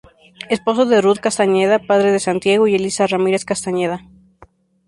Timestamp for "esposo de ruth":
0.55-1.19